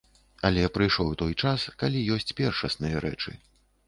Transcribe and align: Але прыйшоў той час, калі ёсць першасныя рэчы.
Але 0.47 0.61
прыйшоў 0.77 1.11
той 1.21 1.33
час, 1.43 1.65
калі 1.83 2.01
ёсць 2.15 2.33
першасныя 2.39 3.05
рэчы. 3.07 3.35